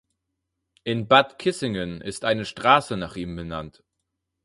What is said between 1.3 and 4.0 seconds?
Kissingen ist eine Straße nach ihm benannt.